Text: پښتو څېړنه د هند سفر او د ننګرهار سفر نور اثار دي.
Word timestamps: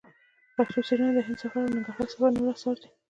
پښتو 0.55 0.79
څېړنه 0.87 1.11
د 1.15 1.19
هند 1.27 1.37
سفر 1.43 1.59
او 1.63 1.67
د 1.71 1.73
ننګرهار 1.75 2.07
سفر 2.13 2.29
نور 2.37 2.47
اثار 2.53 2.77
دي. 2.83 2.89